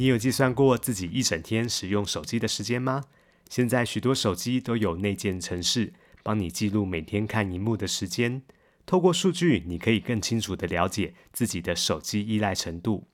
[0.00, 3.02] 你有计算过自己一整天使用手机的时间吗？
[3.50, 8.42] 现在许多手机都有内建程式，帮你记录每天看荧幕的时间。
[8.86, 13.08] 透过数据，你可以更清楚地了解自己的手机依赖程度。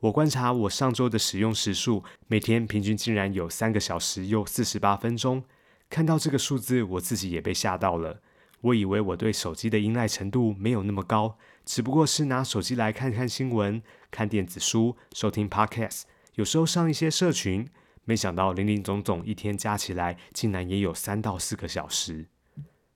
[0.00, 5.44] 我观察我上周的使用时数，每天平均竟然有三个小时又四十八分钟。
[5.90, 8.22] 看到这个数字，我自己也被吓到了。
[8.62, 11.36] 我以为我对手机的依赖程度没有那么高，
[11.66, 16.04] 只不过是拿手机来看看新闻、看电子书、收听 Podcast。
[16.34, 17.68] 有时候上一些社群，
[18.04, 22.26] 没想到林林总总一天加起来，竟然也有三到四个小时。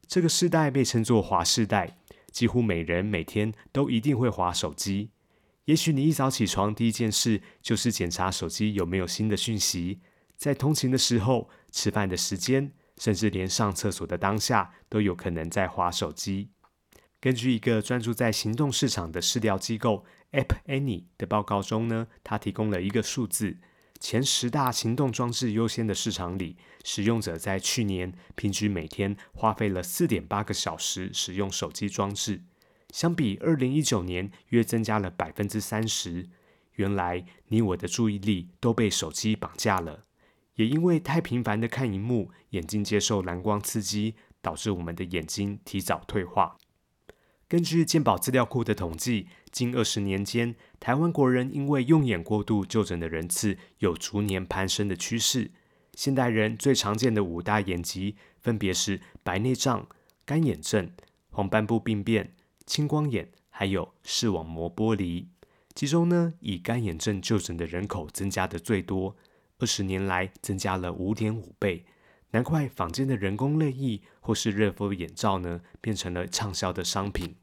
[0.09, 1.99] 这个世代被称作“滑世代”，
[2.33, 5.11] 几乎每人每天都一定会滑手机。
[5.67, 10.01] 也许你一早起床第一件事就是检查手机有没有新的讯息，
[10.37, 16.49] 在通勤的时候、吃饭的时间，甚至连上厕所的当下，都有可能在滑手机。
[17.21, 20.05] 根据一个专注在行动市场的市调机构。
[20.33, 23.57] App Annie 的报告中呢，它提供了一个数字：
[23.99, 32.43] 前十大行动装置优先的市场里，使用者在去年平均每天花费了四点八个小时使用手机装置，
[32.91, 36.29] 相比二零一九年约增加了百分之三十。
[36.75, 40.05] 原来你我的注意力都被手机绑架了，
[40.57, 46.57] 也因为太频繁的看荧幕，眼睛接受蓝光刺激，导致我们的眼睛提早退化。
[47.49, 55.51] 根据健保资料库的统计，近二十年间，台湾国人因为用眼过度就诊的人次有逐年攀升的趋势。
[55.95, 59.89] 现代人最常见的五大眼疾分别是白内障、
[60.27, 60.91] 干眼症、
[61.31, 62.35] 黄斑部病变、
[62.67, 65.27] 青光眼，还有视网膜剥离。
[65.75, 69.17] 其中呢，以干眼症就诊的人口增加的最多，
[69.59, 71.87] 二十年来增加了五点五倍。
[72.33, 77.37] 难怪坊间的人工泪液或是热敷眼罩呢，变成了畅销的商品。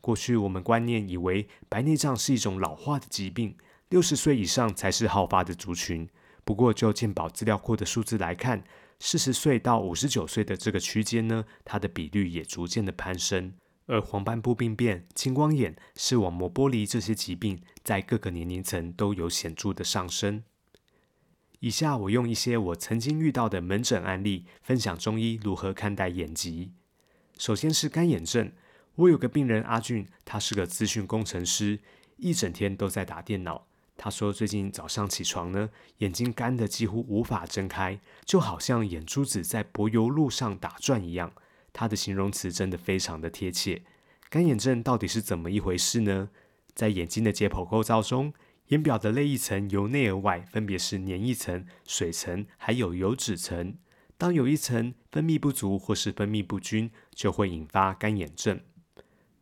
[0.00, 3.56] 过去我们观念以为白内障是一种老化的疾病，
[3.88, 6.08] 六十岁以上才是好发的族群。
[6.44, 8.64] 不过就健保资料库的数字来看，
[8.98, 13.52] 四十岁到五十九岁的这个区间呢，它的比率也逐渐的攀升。
[13.86, 20.44] 而黄斑部病变、青光眼、视网膜剥离这些疾病，在各个年龄层都有显著的上升。
[21.60, 26.72] 以下我用一些我曾经遇到的门诊案例，分享中医如何看待眼疾。
[27.36, 28.50] 首先是干眼症，
[28.94, 31.78] 我有个病人阿俊，他是个资讯工程师，
[32.16, 33.66] 一整天都在打电脑。
[33.98, 41.30] 他说最近早上起床呢，眼睛干的几乎无法睁开，就好像眼珠子在柏油路上打转一样。
[41.74, 43.82] 他的形容词真的非常的贴切。
[44.30, 46.30] 干眼症到底是怎么一回事呢？
[46.74, 48.32] 在眼睛的解剖构造中。
[48.70, 53.74] 眼表的泪液层由内而外分别是黏液层、水层，还有油脂层。
[54.16, 58.60] 当有一层分泌不足或是分泌不均，就会引发干眼症。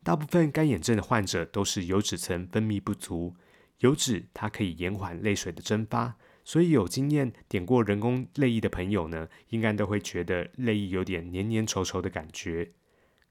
[0.03, 3.35] 大部分干眼症的患者都是油脂层分泌不足。
[3.81, 12.73] 油脂它可以延缓泪水的蒸发，所以有经验点过人工泪液的朋友呢，应该都会觉得泪液有点黏黏稠稠的感觉。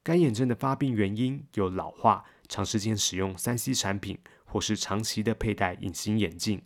[0.03, 4.17] 干眼症的发病原因有老化、长时间使用三 C 产品。
[4.49, 6.61] 或是长期的佩戴隐形眼镜，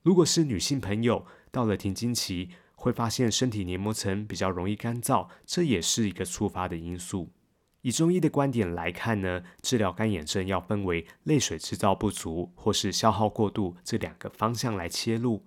[0.00, 7.28] 如果是女性朋友，到了停经期，会发现身体黏膜层比较容易干燥，这也是一个触发的因素。
[7.82, 15.44] 以中医的观点来看呢，治疗干眼症要分为泪水制造不足或是消耗过度这两个方向来切入。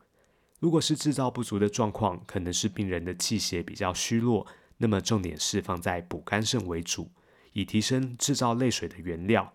[0.59, 4.46] 如果是制造不足的状况，可能是病人的气血比较虚弱，
[4.78, 7.09] 那么重点是放在补肝肾为主，
[7.53, 9.52] 以提升制造泪水的原料。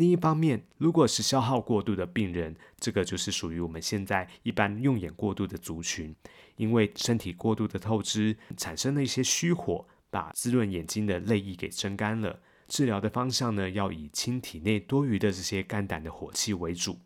[0.00, 6.16] 另一方面，如果是消耗过度的病人，这个就是属于我们现在一般用眼过度的族群，
[6.56, 12.40] 因为身体过度的透支，产生了一些虚火，把滋润眼睛的泪液给蒸干了。
[12.66, 17.00] 治疗的方向呢，要以清体内多余的这些肝胆的火气为主。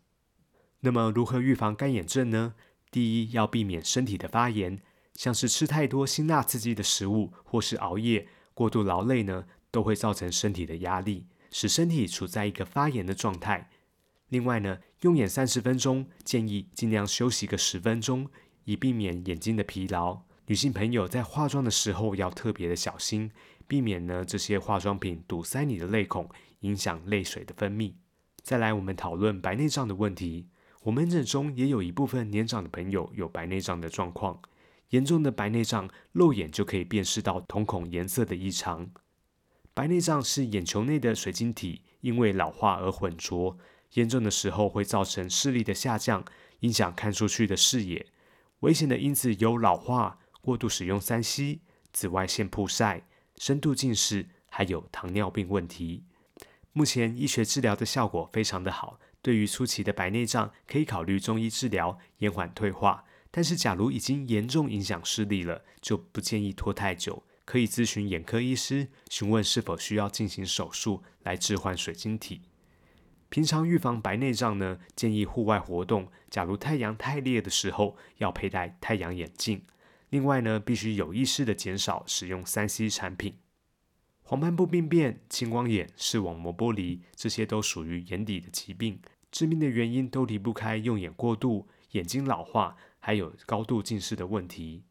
[0.79, 2.53] 那么，如何预防干眼症呢？
[2.89, 4.79] 第一，要避免身体的发炎，
[5.15, 11.25] 像是吃太多辛辣刺激的食物，或是熬夜、过度劳累呢，都会造成身体的压力。
[11.57, 13.69] 使身体处在一个发炎的状态。
[14.27, 18.27] 另外呢，用眼三十分钟，建议尽量休息个十分钟，
[18.65, 20.23] 以避免眼睛的疲劳。
[20.47, 23.31] 女性朋友在化妆的时候要特别的小心，
[23.69, 26.29] 避免呢这些化妆品堵塞你的泪孔，
[26.59, 27.93] 影响泪水的分泌。
[28.41, 30.49] 再来，我们讨论白内障的问题。
[30.83, 34.41] 我门诊中也有一部分年长的朋友有白内障的状况，
[34.89, 38.91] 严重的白内障肉眼就可以辨识到瞳孔颜色的异常。
[39.75, 43.57] 白内障是眼球内的水晶体因为老化而混浊，
[43.95, 46.23] 严重的时候会造成视力的下降，
[46.61, 48.05] 影响看出去的视野。
[48.61, 51.59] 危险的因子有老化、过度使用三 C、
[51.91, 53.05] 紫外线曝晒、
[53.35, 56.05] 深度近视，还有糖尿病问题。
[56.71, 58.97] 目前医学治疗的效果非常的好。
[59.21, 63.03] 对于初期的白内障，可以考虑中医治疗，延缓退化。
[63.29, 72.41] 但是，假如已经严重影响视力了，就不建议拖太久，可以咨询眼科医师，询问是否需要进行手术来置换水晶体。
[73.29, 79.63] 平常预防白内障呢，建议户外活动，假如太阳太烈的时候，要佩戴太阳眼镜。
[80.09, 83.37] 另外呢，必须有意识的减少使用三 C 产品。
[84.21, 88.99] 黄斑部病变、青光眼、视网膜剥离，这些都属于眼底的疾病。
[89.31, 94.83] 致命的原因都离不开用眼过度、眼睛老化，还有高度近视的问题。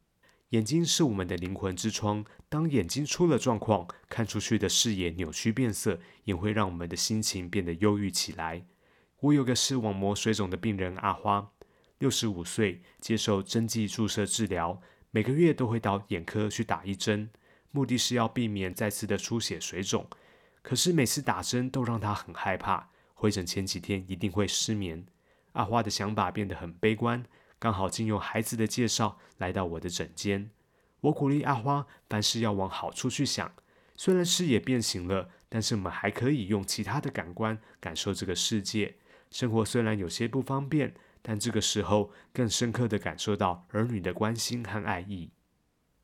[0.55, 8.65] 眼睛是我们的灵魂之窗，当眼睛出了状况，看出去的视野扭曲变色，也会让我们的心情变得忧郁起来。
[9.19, 11.51] 我有个视网膜水肿的病人阿花，
[11.99, 14.81] 六十五岁，接受针剂注射治疗，
[15.11, 17.31] 每个月都会到眼科去打一针，
[17.73, 20.07] 目的是要避免再次的出血水肿。
[20.63, 22.91] 可是每次打针都让他很害怕。
[23.15, 25.05] 回诊前几天一定会失眠，
[25.55, 27.25] 阿花的想法变得很悲观。
[27.59, 30.51] 刚好经由孩子的介绍来到我的诊间，
[31.01, 33.53] 我鼓励阿花凡事要往好处去想。
[33.97, 38.97] 虽然视野变形了，但是我们还可以用其他的感官感受这个世界。
[39.31, 45.31] 生活虽然有些不方便，但这个时候更深刻的感受到儿女的关心和爱意。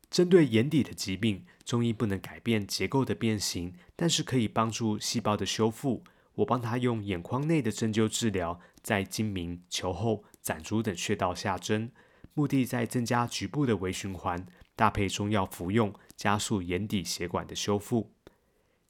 [0.09, 6.03] 针对眼底的疾病，中医不能改变结构的变形，但是可以帮助细胞的修复。
[6.35, 11.91] 我帮他用眼眶内的针灸治疗，在睛明、球后、攒竹等穴道下针，
[12.33, 14.45] 目的在增加局部的微循环，
[14.75, 18.11] 搭配中药服用，加速眼底血管的修复。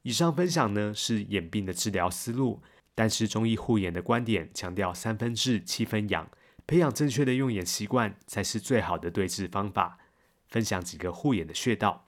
[0.04, 2.62] 以上分享呢是眼病的治疗思路，
[2.96, 6.30] 但是中医护眼的观点强调三分治七分养，
[6.66, 9.98] 培养正确的用眼习惯才是最好的对治方法。
[10.48, 12.08] 分享几个护眼的穴道，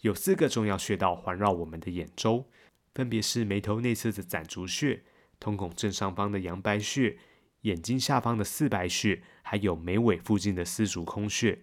[0.00, 2.46] 有四个重要穴道环绕我们的眼周。
[2.94, 5.02] 分别是眉头内侧的攒竹穴、
[5.38, 7.16] 瞳孔正上方的阳白穴、
[7.62, 11.60] 眼睛下方的四白穴，还有眉尾附近的丝竹空穴。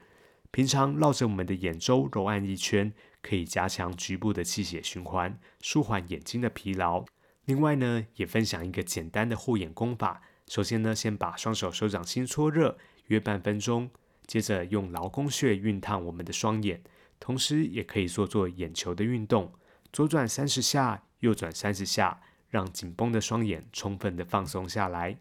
[0.51, 7.03] 平常绕着我们的眼周揉按一圈，可以加强局部的气血循环，舒缓眼睛的疲劳。
[7.45, 10.21] 另外呢，也分享一个简单的护眼功法。
[10.47, 12.77] 首先呢，先把双手手掌心搓热
[13.07, 13.91] 约半分钟，
[14.25, 16.81] 接着用劳宫穴熨烫我们的双眼，
[17.19, 19.53] 同时也可以做做眼球的运动，
[19.91, 21.03] 左转三十下。
[21.19, 25.17] 右转三十下，让紧绷的双眼充分的放松下来。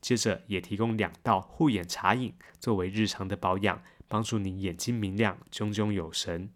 [0.00, 6.50] 接着也提供两道护眼茶饮，作为日常的保养，帮助你眼睛明亮、炯炯有神。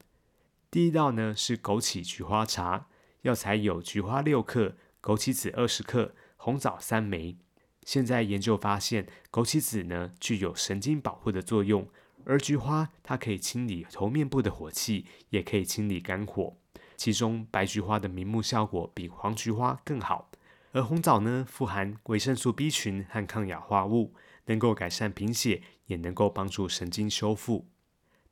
[0.70, 2.88] 第一道呢是枸杞菊花茶，
[3.22, 7.38] 药材有菊花六克、枸杞子二十克、红枣三枚。
[7.84, 11.88] 现在研究发现，枸杞子呢具有神经保护的作用，
[12.26, 16.58] 而菊花它可以清理头面部的火气，也可以清理肝火。
[16.98, 20.32] 其中白菊花的明目效果比黄菊花更好，
[20.72, 24.14] 而红枣呢，富含维生素 B 群和抗氧化物，
[24.46, 27.68] 能够改善贫血，也能够帮助神经修复。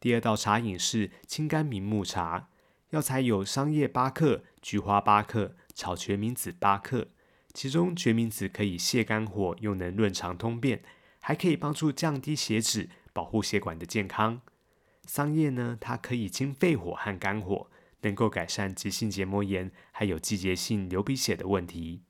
[0.00, 2.49] 第二道茶饮是清肝明目茶，
[2.90, 7.06] 药材有桑叶八克、菊花八克、炒决明子八克。
[7.54, 10.82] 其中决明子可以泻肝火，又能润肠通便，
[11.20, 14.42] 还可以帮助降低血脂，保护血管的健康。
[15.06, 17.70] 桑叶呢，它可以清肺火和肝火。
[18.06, 22.02] 能够改善急性结膜炎，还有季节性流鼻血的问题。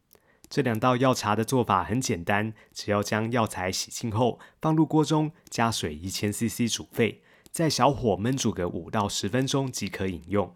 [0.51, 10.55] 这两道药茶的做法很简单，只要将药材洗净后放入锅中，加水一千 CC 煮沸，在小火焖煮个五到十分钟即可饮用。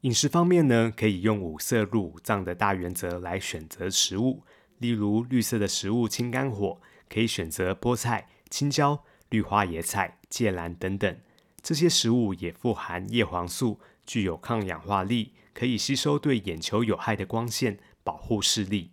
[0.00, 4.42] 饮食方面呢，可以用五色入五脏的大原则来选择食物，
[4.78, 11.16] 例如绿色的食物清肝火，可以选择菠菜、青椒、绿花椰菜、芥蓝等等。
[11.62, 13.78] 这些食物也富含叶黄素。
[14.06, 18.92] 具有抗氧化力，可以吸收对眼球有害的光线，保护视力。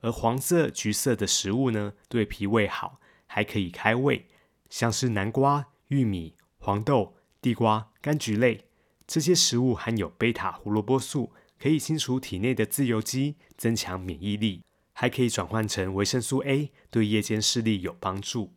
[0.00, 4.26] 而黄色、橘色的食物呢，对脾胃好，还可以开胃。
[4.70, 8.66] 像是南瓜、玉米、黄豆、地瓜、柑橘类
[9.06, 14.62] 这些食物含有贝塔胡萝卜素，可以清除体内的自由基，增强免疫力，
[14.92, 18.54] 还可以转换成维生素 A，对夜间视力有帮助。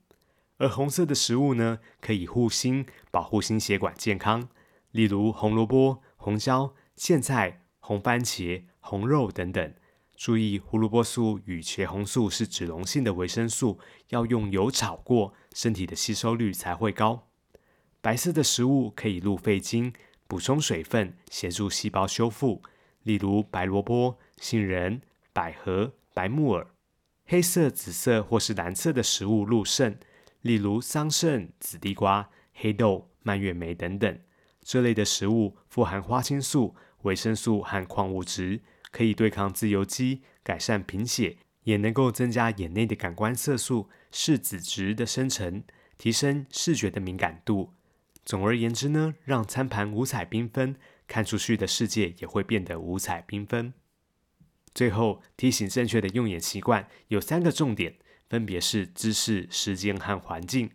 [0.57, 4.49] 而红色的食物呢，可以护心，保护心血管健康。
[4.91, 9.73] 例如红萝卜、红椒、苋菜、红番茄、红肉等等，
[10.15, 13.79] 注意，胡萝卜素与茄红素是脂溶性的维生素，
[14.09, 17.27] 要用油炒过，身体的吸收率才会高。
[18.01, 19.93] 白色的食物可以入肺经，
[20.27, 22.61] 补充水分，协助细胞修复，
[23.03, 25.01] 例如白萝卜、杏仁、
[25.33, 26.67] 百合、白木耳。
[27.25, 29.99] 黑色、紫色或是蓝色的食物入肾，
[30.41, 34.19] 例如桑葚、紫地瓜、黑豆、蔓越莓等等。
[34.61, 38.61] 这类的食物富含花青素、维生素和矿物质。
[38.93, 45.63] 可以对抗自由基，改善贫血，也能够增加眼内的感官色素视紫质的生成，
[45.97, 47.73] 提升视觉的敏感度。
[48.25, 50.75] 总而言之呢，让餐盘五彩缤纷，
[51.07, 53.73] 看出去的世界也会变得五彩缤纷。
[54.75, 57.95] 最后提醒正确的用眼习惯有三个重点，
[58.29, 60.69] 分别是姿势、时间和环境。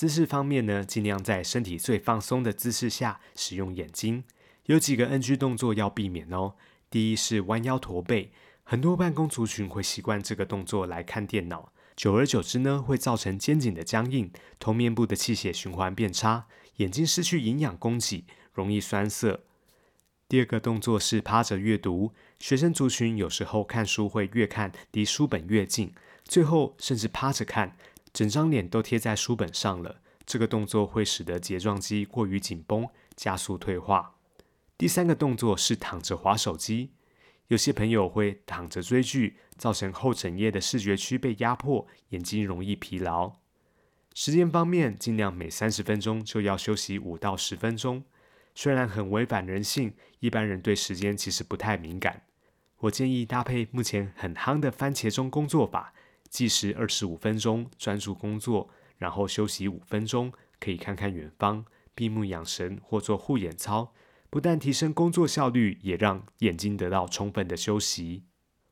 [0.00, 4.24] 姿势方面呢，尽量在身体最放松的姿势下使用眼睛，
[4.64, 6.54] 有几个 NG 动作要避免哦。
[6.88, 19.42] 第一是弯腰驼背，很多办公族群会习惯这个动作来看电脑，久而久之呢，会造成肩颈的僵硬，头面部的气血循环变差，眼睛失去营养供给，容易酸涩。
[20.26, 25.92] 第二个动作是趴着阅读，学生族群有时候看书会越看离书本越近，
[26.24, 27.76] 最后甚至趴着看，
[28.12, 30.00] 整张脸都贴在书本上了。
[30.26, 34.14] 这个动作会使得睫状肌过于紧绷，加速退化。
[34.78, 36.92] 第三个动作是躺着划手机，
[37.48, 43.32] 有些朋友会躺着追剧，造成后枕叶的视觉区被压迫，眼睛容易疲劳。
[44.14, 48.04] 时间方面，尽量每三十分钟就要休息五到十分钟。
[48.54, 52.22] 虽然很违反人性，一般人对时间其实不太敏感。
[52.78, 55.92] 我建议搭配目前很夯的番茄钟工作法，
[56.30, 63.92] 计时二十五分钟，专注工作，然后休息五分钟，可以看看远方，闭目养神或做护眼操。
[64.30, 68.22] 不但提升工作效率，也让眼睛得到充分的休息。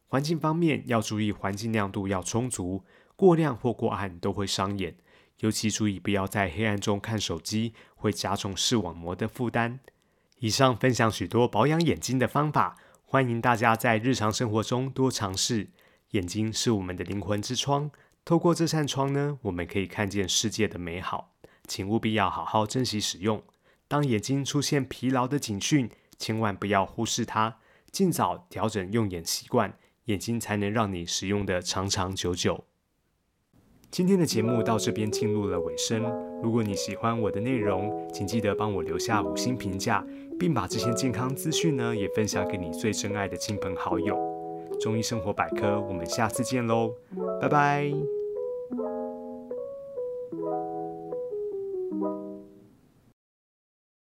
[0.07, 2.85] 环境方面要注意，环境亮度要充足，
[3.17, 4.97] 过亮或过暗都会伤眼。
[5.41, 9.81] 尤其注意不要在黑暗中看手机，会加重视网膜的负担。
[10.39, 15.71] 以上分享许多保养眼睛的方法，欢迎大家在日常生活中多尝试。
[16.13, 17.91] 眼睛是我们的灵魂之窗，
[18.25, 21.35] 透过这扇窗呢，我们可以看见世界的美好，
[21.67, 23.43] 请务必要好好珍惜使用。
[23.87, 27.59] 当眼睛出现疲劳的警讯，千万不要忽视它，
[27.91, 32.65] 尽早调整用眼习惯，眼睛才能让你使用的长长久久。
[33.91, 36.03] 今天的节目到这边进入了尾声，
[36.43, 40.07] 如果你喜欢我的内容，请记得帮我留下五星评价，
[40.39, 44.28] 并把这些健康资讯呢也分享给你最珍爱的亲朋好友。
[44.81, 46.95] 中医生活百科，我们下次见喽，
[47.41, 48.18] 拜拜。